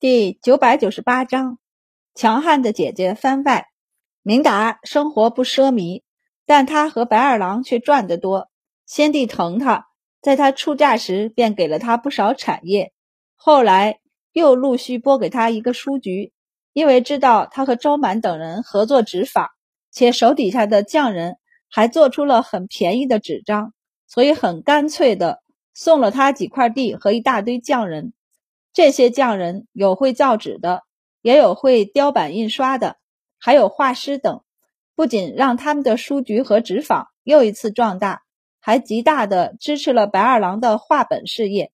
[0.00, 1.58] 第九百九十八章，
[2.14, 3.66] 强悍的姐姐番外。
[4.22, 6.04] 明达生活不奢靡，
[6.46, 8.48] 但他和白二郎却赚得多。
[8.86, 9.88] 先帝疼他，
[10.22, 12.94] 在他出嫁时便给了他不少产业，
[13.36, 14.00] 后来
[14.32, 16.32] 又陆续拨给他一个书局。
[16.72, 19.50] 因为知道他和周满等人合作执法，
[19.92, 21.36] 且手底下的匠人
[21.68, 23.74] 还做出了很便宜的纸张，
[24.06, 25.42] 所以很干脆的
[25.74, 28.14] 送了他几块地和一大堆匠人。
[28.72, 30.82] 这些匠人有会造纸的，
[31.22, 32.96] 也有会雕版印刷的，
[33.38, 34.42] 还有画师等。
[34.94, 38.22] 不仅让他们的书局和纸坊又一次壮大，
[38.60, 41.72] 还极大的支持了白二郎的画本事业。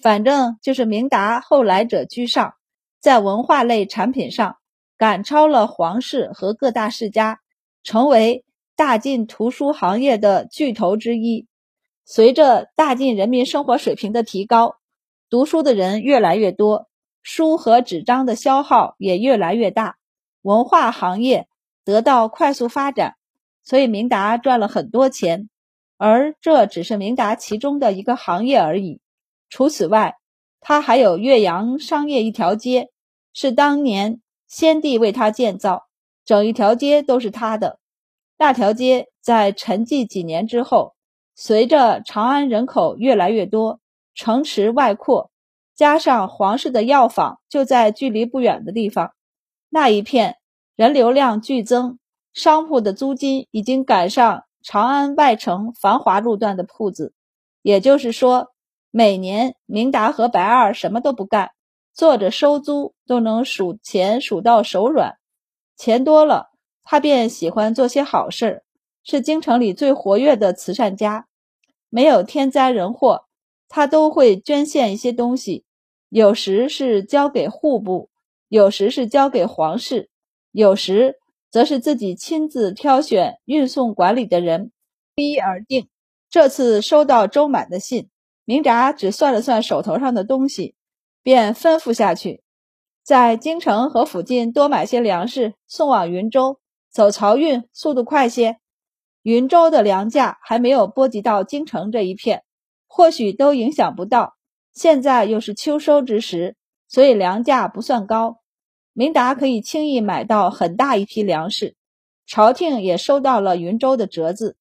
[0.00, 2.54] 反正就是明达后来者居上，
[3.00, 4.58] 在文化类产品上
[4.96, 7.40] 赶超了皇室和各大世家，
[7.82, 8.44] 成为
[8.76, 11.46] 大晋图书行业的巨头之一。
[12.04, 14.76] 随着大晋人民生活水平的提高。
[15.30, 16.88] 读书的人越来越多，
[17.22, 19.96] 书和纸张的消耗也越来越大，
[20.40, 21.48] 文化行业
[21.84, 23.16] 得到快速发展，
[23.62, 25.50] 所以明达赚了很多钱。
[25.98, 29.00] 而这只是明达其中的一个行业而已。
[29.50, 30.14] 除此外，
[30.60, 32.88] 他还有岳阳商业一条街，
[33.34, 35.88] 是当年先帝为他建造，
[36.24, 37.80] 整一条街都是他的。
[38.38, 40.94] 那条街在沉寂几年之后，
[41.34, 43.80] 随着长安人口越来越多。
[44.18, 45.30] 城池外扩，
[45.76, 49.12] 加上皇室的药房就在距离不远的地方，
[49.68, 50.38] 那一片
[50.74, 52.00] 人流量剧增，
[52.32, 57.14] 商铺的租金已经赶上长安外城繁华路段的铺子。
[57.62, 58.48] 也就是说，
[58.90, 61.52] 每年明达和白二什么都不干，
[61.94, 65.16] 坐着收租都能数钱数到手软。
[65.76, 66.48] 钱多了，
[66.82, 68.64] 他便喜欢做些好事，
[69.04, 71.28] 是京城里最活跃的慈善家。
[71.88, 73.27] 没有天灾人祸。
[73.68, 75.64] 他都会捐献一些东西，
[76.08, 78.08] 有时是交给户部，
[78.48, 80.08] 有时是交给皇室，
[80.52, 81.16] 有时
[81.50, 84.72] 则是自己亲自挑选运送管理的人，
[85.14, 85.88] 不一而定。
[86.30, 88.08] 这次收到周满的信，
[88.44, 90.74] 明札只算了算手头上的东西，
[91.22, 92.42] 便吩咐下去，
[93.02, 96.58] 在京城和附近多买些粮食送往云州，
[96.90, 98.58] 走漕运速度快些。
[99.22, 102.44] 云州的粮价还没有波及到京城这一片。
[102.88, 104.34] 或许都影响不到，
[104.72, 106.56] 现在又是秋收之时，
[106.88, 108.40] 所以粮价不算高。
[108.92, 111.76] 明达可以轻易买到很大一批粮食。
[112.26, 114.56] 朝廷也收到了云州的折子，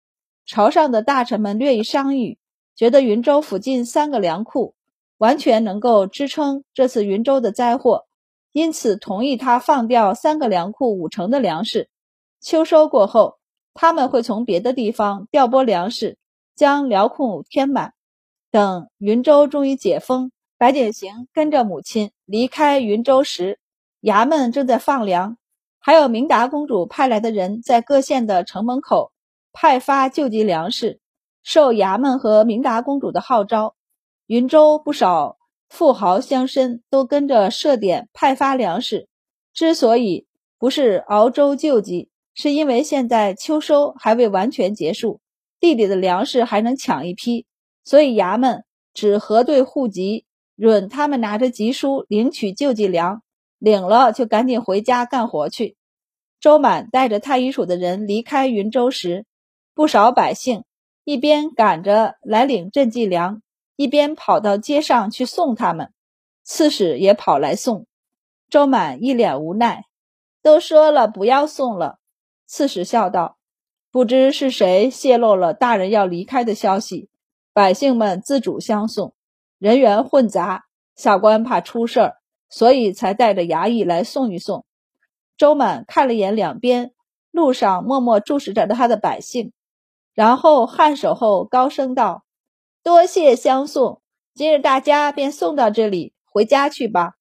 [0.46, 2.38] 朝上的大臣们略一商议，
[2.76, 4.76] 觉得云州附近三个粮库
[5.18, 8.06] 完全能够支撑这次云州的灾祸，
[8.54, 11.90] 因此同意他放掉三个粮库五成的粮食。
[12.40, 13.40] 秋收过后，
[13.74, 16.18] 他们会从别的地方调拨粮食，
[16.56, 17.96] 将粮库填满。
[18.50, 23.60] 等云州终于解封，白景行跟着母亲离开云州时，
[24.02, 25.38] 衙门正在放粮，
[25.80, 29.12] 还有明达公主派来的人在各县的城门口
[29.52, 31.00] 派发救济粮食。
[31.44, 33.76] 受衙门和明达公主的号召，
[34.26, 35.38] 云州不少
[35.70, 39.08] 富豪乡绅都跟着设点派发粮食。
[39.54, 40.28] 之所以
[40.60, 45.22] 不是熬粥救济，是因为现在秋收还未完全结束，
[45.60, 47.46] 地里的粮食还能抢一批。
[47.88, 50.26] 所以衙门只核对户籍，
[50.58, 53.24] 允他们拿着籍书领取救济粮，
[53.60, 55.78] 领了就赶紧回家干活去。
[56.42, 59.26] 周满带着太医署的人离开云州时，
[59.74, 60.66] 不少百姓
[61.06, 63.42] 一边赶着来领赈济粮，
[63.78, 65.94] 一边跑到街上去送他们。
[66.44, 67.88] 刺史也跑来送，
[68.50, 69.86] 周满一脸无奈，
[70.44, 72.00] 都说了不要送了。
[72.46, 73.38] 刺史笑道
[73.92, 77.08] ：“不知是谁泄露了大人要离开的消息。”
[77.58, 79.16] 百姓们自主相送，
[79.58, 82.18] 人员混杂，下官怕出事儿，
[82.52, 84.64] 所以才带着衙役来送一送。
[85.36, 86.94] 周满看了眼两边
[87.32, 89.54] 路上默默注视着他的百姓，
[90.14, 92.26] 然后颔首后高声道
[92.84, 94.04] ：“多谢相送，
[94.36, 97.14] 今日大家便送到这里，回家去吧。”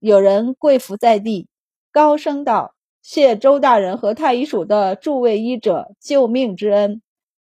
[0.00, 1.46] 有人跪伏在地，
[1.92, 7.02] 高声道：“谢周大人和太医署的诸位医者救命之恩，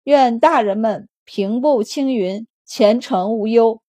[0.04, 3.82] 愿大人们。”平步青云，前程无忧。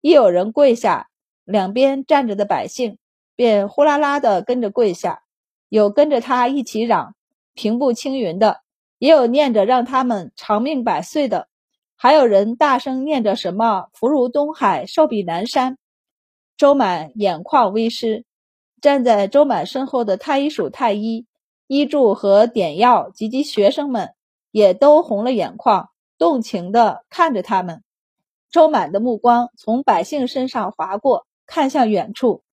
[0.00, 1.10] 一有人跪下，
[1.44, 2.98] 两边站着的百姓
[3.36, 5.22] 便呼啦啦的跟着跪下，
[5.68, 7.14] 有跟着他一起嚷
[7.54, 8.62] “平步青云”的，
[8.98, 11.46] 也有念着让他们长命百岁的，
[11.94, 15.78] 还有人大声念着什么“福如东海，寿比南山”。
[16.58, 18.24] 周满眼眶微湿，
[18.80, 21.26] 站在周满身后的太医署太医、
[21.68, 24.14] 医助和点药及其学生们
[24.50, 25.90] 也都红了眼眶。
[26.22, 27.82] 动情地看着他们，
[28.48, 32.44] 周满的目光从百姓身上划过，看向远处。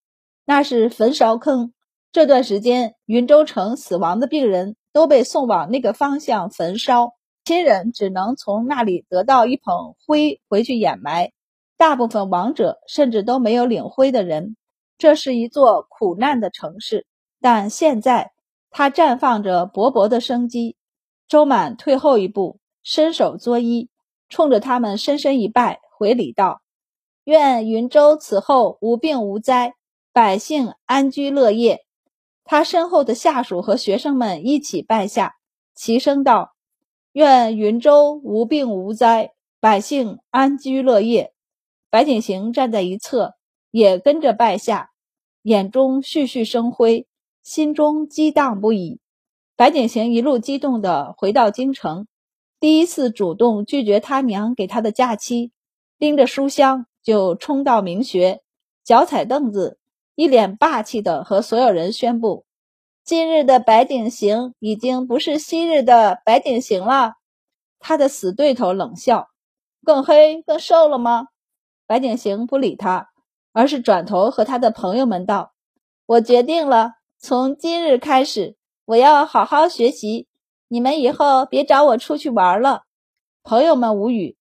[0.43, 1.71] 那是焚烧坑。
[2.11, 7.13] 这段时间，云州城死亡的病人都被送往那个方向焚烧，
[7.45, 11.31] 亲人只能从那里得到一捧灰回去掩埋。
[11.77, 14.55] 大部分亡者甚至都没有领灰的人。
[14.97, 17.05] 这是一座苦难的城市，
[17.39, 18.31] 但现在
[18.71, 20.75] 它绽放着勃勃的生机。
[21.27, 22.57] 周满退后一步，
[22.91, 23.87] 伸手作揖，
[24.29, 26.63] 冲着他们深深一拜，回礼道
[27.23, 29.75] ：“愿云州此后无病无灾，
[30.11, 31.85] 百姓安居乐业。”
[32.43, 35.35] 他身后的下属和学生们一起拜下，
[35.75, 36.55] 齐声道
[37.13, 41.31] ：“愿云州无病无灾，百姓安居乐业。”
[41.91, 43.35] 白景行站在一侧，
[43.69, 44.89] 也跟着拜下，
[45.43, 47.05] 眼中絮絮生辉，
[47.43, 48.99] 心中激荡不已。
[49.55, 52.07] 白景行一路激动地回到京城，
[52.59, 55.51] 第一次主动拒绝他娘给他的假期，
[55.97, 58.41] 拎着书箱就冲到明学，
[58.83, 59.77] 脚踩凳子。
[60.15, 62.43] 一脸霸气的和所有人宣布
[63.05, 67.13] ：“今日的白景行已经不是昔日的白景行了。”
[67.79, 69.29] 他的死对头冷笑
[69.85, 71.27] ：“更黑、更瘦了吗？”
[71.87, 73.07] 白景行不理他，
[73.53, 75.53] 而是转头和他的朋友们道
[76.05, 80.27] ：“我决定了，从今日开始，我要好好学习。
[80.69, 82.83] 你们以后别找我出去玩了。”
[83.43, 84.37] 朋友们无语：“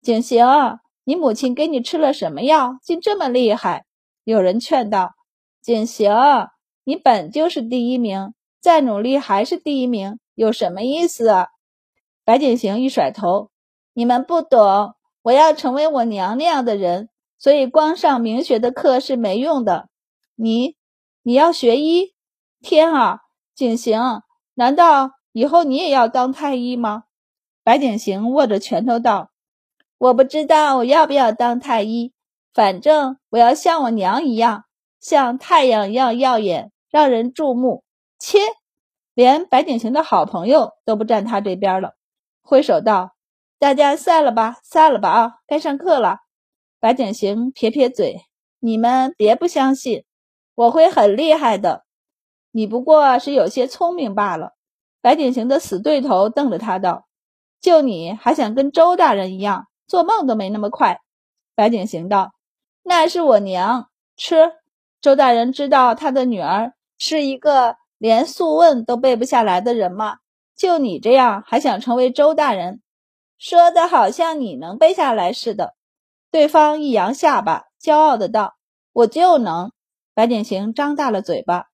[0.00, 3.84] 景行，你母亲给你吃了什么药，竟这么厉害？”
[4.22, 5.14] 有人劝道。
[5.62, 6.48] 景行，
[6.84, 11.48] 你本就是第一名，再努力还是第一名，有什么意思啊？
[12.24, 13.50] 白景行一甩头，
[13.92, 19.88] 你们不懂，我要成为我娘那样的人，所以光上名学的课是没用的。
[20.34, 20.76] 你，
[21.22, 22.14] 你要学医？
[22.60, 23.20] 天啊，
[23.54, 24.22] 景行，
[24.54, 27.04] 难道以后你也要当太医吗？
[27.62, 29.30] 白景行握着拳头道
[29.98, 32.12] ：“我不知道我要不要当太医，
[32.52, 34.64] 反正我要像我娘一样。”
[35.00, 37.84] 像太阳一样耀眼，让人注目。
[38.18, 38.38] 切，
[39.14, 41.94] 连白景行的好朋友都不站他这边了，
[42.42, 43.14] 挥手道
[43.58, 46.18] ：“大家散了吧，散了吧啊，该上课了。”
[46.80, 48.26] 白景行撇撇嘴
[48.60, 50.04] ：“你们别不相信，
[50.54, 51.86] 我会很厉害的。
[52.50, 54.52] 你不过是有些聪明罢了。”
[55.00, 57.06] 白景行的死对头瞪着他道
[57.60, 61.00] ：“就你还想跟周大人一样，做梦都没那么快。”
[61.56, 62.32] 白景行道
[62.84, 64.52] ：“那是我娘吃。”
[65.00, 70.18] 周大人知道他的女儿是一个连《素问》都背不下来的人吗？
[70.54, 72.82] 就你这样还想成为周大人？
[73.38, 75.74] 说的好像你能背下来似的。
[76.30, 78.56] 对方一扬下巴，骄傲的道
[78.92, 79.72] ：“我就能。”
[80.12, 81.69] 白景行张大了嘴巴，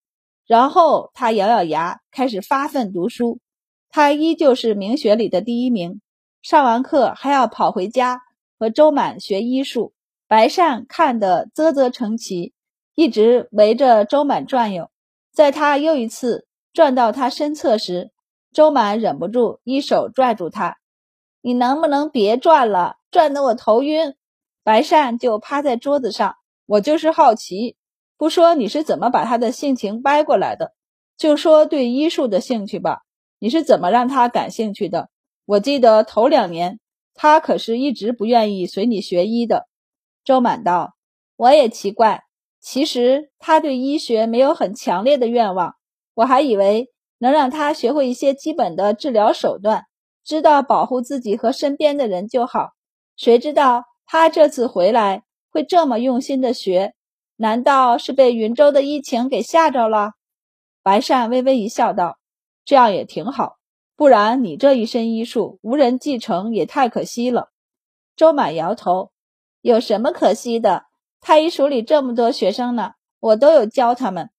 [0.46, 3.40] 然后他咬咬牙，开始发奋读书。
[3.88, 6.00] 他依旧是明学里的第一名，
[6.42, 8.22] 上完课还要跑回家
[8.58, 9.92] 和周满学医术。
[10.28, 12.52] 白善看得啧啧称奇。
[12.94, 14.90] 一直围着周满转悠，
[15.30, 18.10] 在他又一次转到他身侧时，
[18.54, 20.78] 周满忍不住一手拽住他
[21.42, 22.96] ：“你能不能别转了？
[23.10, 24.14] 转得我头晕。”
[24.64, 27.75] 白善就趴在桌子上：“我就是好奇，
[28.18, 30.72] 不说你是怎么把他的性情掰过来的，
[31.16, 33.00] 就说对医术的兴趣吧。
[33.38, 35.10] 你是怎么让他感兴趣的？
[35.44, 36.80] 我记得头两年，
[37.14, 39.66] 他可是一直不愿意随你学医的。”
[40.24, 40.94] 周满道
[41.36, 42.22] ：“我也奇怪。”
[42.58, 45.76] 其实他对医学没有很强烈的愿望，
[46.14, 49.84] 我还以为能让他学会一些基本的治疗手段，
[50.24, 52.70] 知道保护自己和身边的人就好。
[53.14, 56.94] 谁知道他这次回来会这么用心的学？
[57.36, 60.12] 难道是被云州的疫情给吓着了？
[60.82, 62.18] 白善微微一笑，道
[62.64, 63.56] ：“这样也挺好，
[63.96, 67.50] 不然你这一身医术无人继承也太可惜了。”
[68.16, 69.10] 周满摇头
[69.60, 70.86] ：“有什么可惜的？”
[71.20, 74.30] 太医署里这么多学生呢，我都有教他们。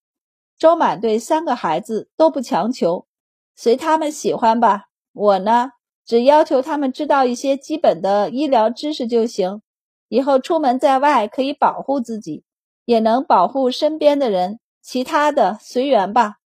[0.57, 3.05] 周满对三个孩子都不强求，
[3.55, 4.85] 随他们喜欢吧。
[5.11, 5.71] 我呢，
[6.05, 9.61] 只要求他们知道一些基本的医疗知识就行，
[10.07, 12.43] 以后出门在外可以保护自己，
[12.87, 14.59] 也能保护身边的人。
[14.81, 16.37] 其他的随缘吧。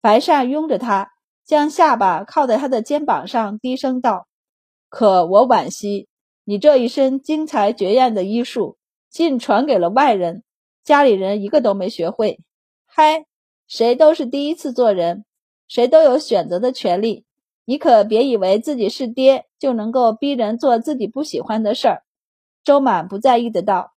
[0.00, 1.10] 白善拥着他，
[1.44, 4.28] 将下巴靠在他的肩膀上，低声道
[4.88, 6.06] ：“可我惋惜，
[6.44, 8.76] 你这一身精彩绝艳的医术。”
[9.10, 10.44] 尽传给了外人，
[10.84, 12.38] 家里人一个都没学会。
[12.86, 13.26] 嗨，
[13.66, 15.24] 谁都是第一次做人，
[15.66, 17.26] 谁都有选择的权利。
[17.64, 22.04] 你可别以为自己是爹就能够逼人做自己不喜欢的事儿。
[22.64, 23.91] 周满不在意的道：“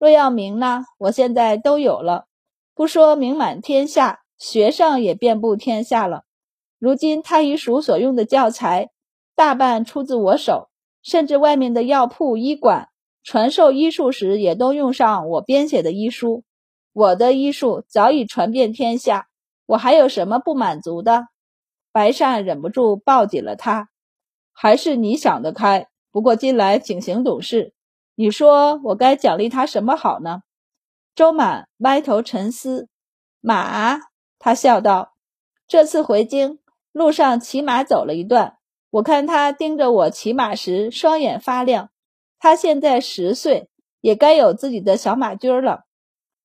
[0.00, 2.24] 若要名呢，我现在都有了，
[2.74, 6.22] 不说名满天下，学生也遍布天下了。
[6.78, 8.88] 如今太医署所用的教材，
[9.36, 10.70] 大半出自我手，
[11.02, 12.88] 甚至外面的药铺、医馆。”
[13.22, 16.44] 传授医术时，也都用上我编写的医书。
[16.94, 19.28] 我的医术早已传遍天下，
[19.66, 21.26] 我还有什么不满足的？
[21.92, 23.90] 白善忍不住抱紧了他。
[24.52, 25.88] 还是你想得开。
[26.10, 27.74] 不过近来景行懂事，
[28.20, 30.42] 你说我该奖励他什么好呢？
[31.14, 32.86] 周满歪头沉思。
[33.40, 33.98] 马，
[34.38, 35.14] 他笑道
[35.66, 36.58] ：“这次回京
[36.92, 38.58] 路上骑马走了一段，
[38.90, 41.88] 我看他盯着我骑马时双眼发亮。
[42.38, 43.70] 他现在十岁，
[44.02, 45.84] 也该有自己的小马驹了。”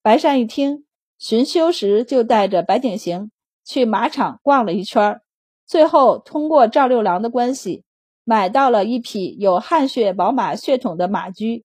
[0.02, 0.86] 白善一听，
[1.20, 3.32] 寻休时就带着白景行
[3.66, 5.20] 去马场逛了一圈，
[5.68, 7.84] 最后通过赵六郎的关系。
[8.28, 11.64] 买到了一匹有汗血宝马血统的马驹，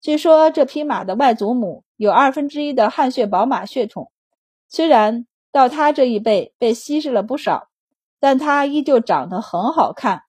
[0.00, 4.10] 据说这匹马的外祖母有二分之一的汗血宝马血统。
[4.70, 7.68] 虽然到他这一辈被稀释了不少，
[8.18, 10.22] 但他依旧长得很好看，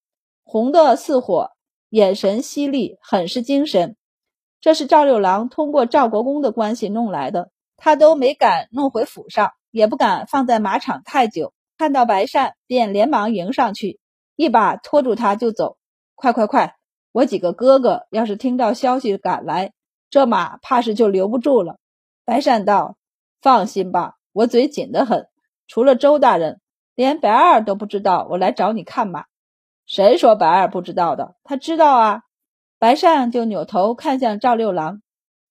[0.44, 1.52] 红的似火，
[1.90, 3.96] 眼神犀利，很是精神。
[4.60, 11.54] 这是赵六郎通过赵国公的关系弄来的，他都没敢弄回府上，也不敢放在马场太久。
[11.78, 14.02] 看到白善，便连忙迎上去。
[14.40, 15.76] 一把拖住他就走，
[16.16, 16.78] 快快快！
[17.12, 19.74] 我几个哥哥要是听到消息赶来，
[20.10, 21.76] 这马怕是就留不住了。
[22.24, 22.96] 白善道
[23.44, 25.28] ：“放心吧，我嘴紧得很。
[25.68, 26.62] 除了周大人，
[26.96, 29.26] 连白二都不知道我来找你看马。
[29.86, 31.36] 谁说白二不知道的？
[31.44, 32.22] 他知道啊。”
[32.80, 35.02] 白善就扭头看向赵六郎，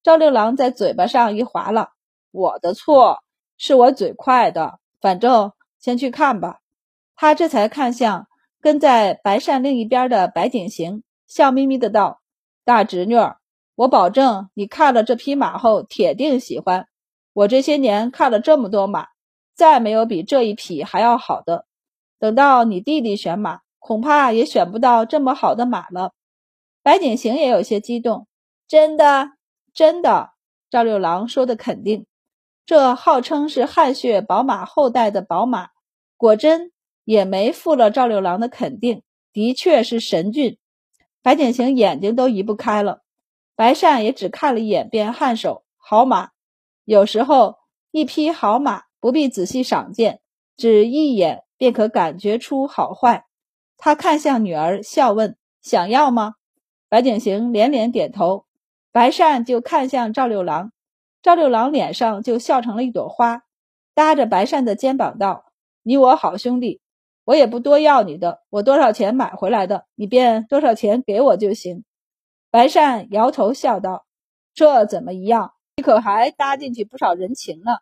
[0.02, 1.92] 赵六郎在嘴巴上一划拉
[2.32, 3.22] ：“我的错，
[3.58, 4.78] 是我嘴快的。
[4.98, 6.60] 反正先去看吧。”
[7.14, 8.27] 他这才看向。
[8.60, 12.20] 跟在白善另一边的白景行笑眯眯的道
[12.64, 13.16] ：“大侄女，
[13.76, 16.88] 我保证你看了这匹马后铁定喜欢。
[17.32, 19.06] 我这些年看了这么多马，
[19.54, 21.66] 再没有比这一匹还要好的。
[22.18, 26.12] 等到你弟弟选马，恐怕也选不到这么好的马了。”
[26.82, 28.26] 白景行也有些激动
[28.66, 29.32] ：“真的，
[29.72, 30.30] 真的。”
[30.68, 32.06] 赵六郎说的肯定。
[32.66, 35.68] 这号称是汗血宝马后代的宝马，
[36.16, 36.72] 果真。
[37.08, 40.58] 也没负了赵六郎的肯定，的确是神骏。
[41.22, 43.00] 白景行眼睛都移不开了，
[43.56, 46.32] 白善也只看了一眼，便颔首：“好马。”
[46.84, 47.56] 有时候
[47.92, 50.20] 一匹好马不必仔细赏鉴，
[50.54, 53.24] 只一眼便可感觉出好坏。
[53.78, 56.34] 他看向女儿，笑问：“想要吗？”
[56.90, 58.44] 白景行连连点头。
[58.92, 60.72] 白善就看向赵六郎，
[61.22, 63.44] 赵六郎脸上就笑成了一朵花，
[63.94, 65.46] 搭着白善的肩膀道
[65.82, 66.82] ：“你我好兄弟。”
[67.28, 71.84] 我也不多要你的，我多少钱买回来的，你便多少钱给我就行。
[72.50, 74.06] 白善摇头笑道
[74.56, 75.52] ：“这怎么一样？
[75.76, 77.72] 你可还搭进去不少人情呢。”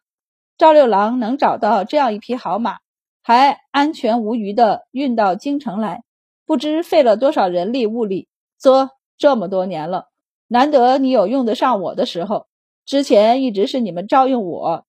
[0.58, 2.78] 赵六郎能找到这样一匹好马，
[3.22, 6.02] 还安全无虞的运到京城来，
[6.44, 8.26] 不知费了多少人力物力。
[8.58, 10.08] 啧，这么多年了，
[10.48, 12.48] 难得你有用得上我的时候。
[12.84, 14.84] 之前一直是你们照应我。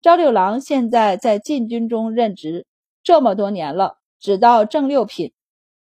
[0.00, 2.66] 赵六郎现在在禁军中任职。
[3.06, 5.32] 这么多年了，只到正六品，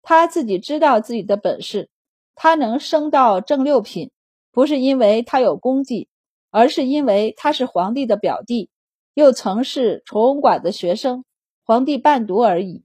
[0.02, 1.88] 他自己知道自己的本事。
[2.34, 4.10] 他能升到正六品，
[4.50, 6.08] 不是因为他有功绩，
[6.50, 8.70] 而是因为他是皇帝的表弟，
[9.14, 11.24] 又曾是崇文馆的学生，
[11.64, 12.82] 皇帝伴读而已。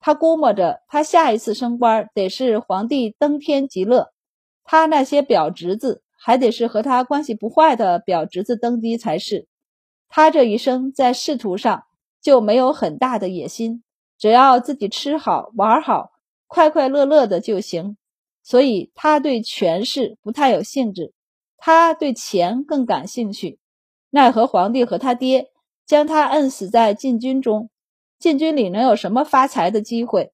[0.00, 4.12] 他估摸着，他下一次升官得是皇帝登天极乐，
[4.64, 9.46] 他那些表侄子还得是和他关系不坏的表侄子登基才是。
[10.08, 11.84] 他这一生在仕途上。
[12.20, 13.82] 就没有很大的野心，
[14.18, 16.12] 只要自己吃好玩好，
[16.46, 17.96] 快快乐乐的就行。
[18.42, 21.12] 所以他对权势不太有兴致，
[21.56, 23.58] 他对钱更感兴趣。
[24.10, 25.50] 奈何皇帝和他爹
[25.86, 27.70] 将他摁死在禁军中，
[28.18, 30.32] 禁军里能有什么发财的机会？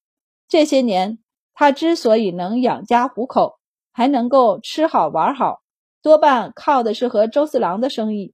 [0.48, 1.18] 这些年
[1.52, 3.58] 他之所以能养家糊口，
[3.92, 5.60] 还能够吃好玩好，
[6.00, 8.32] 多半靠的是和周四郎的生意。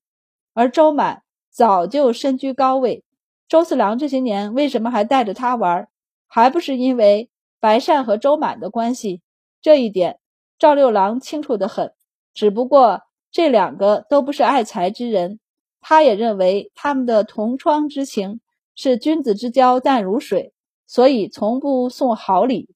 [0.55, 3.05] 而周满早就身居高位。
[3.49, 5.89] 周四郎这些年为什么还带着他玩？
[6.27, 7.31] 还不是因为
[7.61, 9.21] 白善和周满的关系。
[9.61, 10.19] 这一点
[10.59, 11.93] 赵六郎清楚的很。
[12.33, 15.39] 只不过这两个都不是爱财之人，
[15.81, 18.41] 他也认为他们的同窗之情
[18.75, 20.55] 是君子之交淡如水，
[20.87, 22.75] 所以从不送好礼。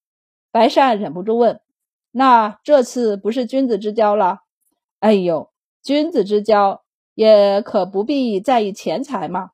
[0.51, 1.61] 白善忍不住问
[2.13, 4.41] ：“那这次不是君子之交了？”
[5.01, 5.51] 哎呦，
[5.83, 6.83] 君子之交
[7.15, 9.51] 也可不必在意钱财嘛。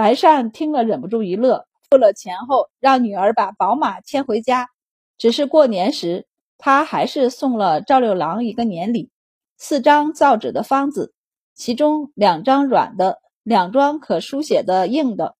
[0.00, 1.66] 白善听了，忍不住一乐。
[1.90, 4.70] 付了钱后，让女儿把宝马牵回家。
[5.18, 6.26] 只是过年时，
[6.56, 9.10] 他还是送了赵六郎一个年礼：
[9.58, 11.12] 四张造纸的方子，
[11.54, 15.36] 其中两张软的，两张可书写的硬的。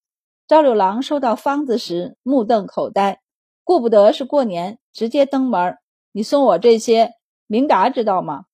[0.46, 3.22] 赵六郎收到方子时，目瞪口呆。
[3.64, 5.78] 顾不得是过年，直接登门。
[6.12, 7.14] 你送我这些，
[7.46, 8.44] 明达知道吗？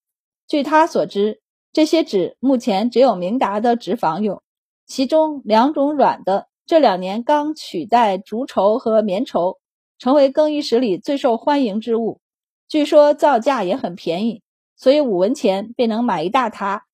[0.47, 1.41] 据他所知，
[1.73, 4.45] 这些纸目前只有明达的纸坊有，
[4.87, 9.59] 其中两种软的，这两年刚取代竹绸和棉绸，
[9.99, 12.21] 成为更衣室里最受欢迎之物。
[12.69, 14.43] 据说造价也很便宜，
[14.77, 16.85] 所以五文钱便能买一大沓，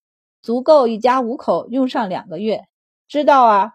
[0.41, 2.65] 足够一家五口用上两个月。
[3.09, 3.73] 知道啊？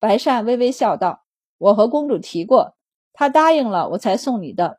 [0.00, 1.24] 白善微微笑道
[1.58, 2.74] ：“我和公主提过，
[3.12, 4.78] 她答应了，我才送你的。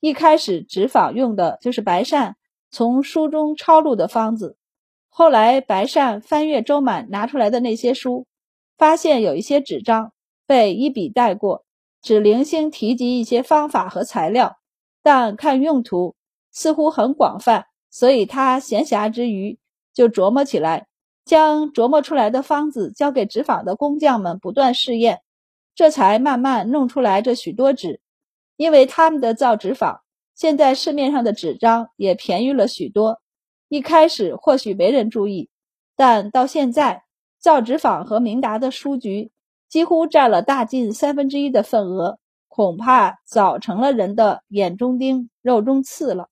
[0.00, 2.36] 一开始纸坊用的就是白善
[2.70, 4.56] 从书中抄录的方子。”
[5.14, 8.26] 后来，白善翻阅周满拿出来的那些书，
[8.78, 10.14] 发现有一些纸张
[10.46, 11.66] 被一笔带过，
[12.00, 14.56] 只零星提及一些方法和材料，
[15.02, 16.14] 但看用途
[16.50, 19.58] 似乎很广泛，所以他闲暇之余
[19.92, 20.86] 就琢磨起来，
[21.26, 25.20] 将琢磨出来的方子交给纸坊的工匠们不断试验，
[25.74, 28.00] 这才慢慢弄出来这许多纸。
[28.56, 30.00] 因为他们的造纸坊，
[30.34, 33.21] 现在市面上的纸张也便宜了许多。
[33.72, 35.48] 一开始或许没人注意，
[35.96, 37.04] 但到现在，
[37.40, 39.32] 造纸坊和明达的书局
[39.66, 46.28] 几乎占了大近三分之一的份额，恐怕早成了人的眼中钉、肉中刺了。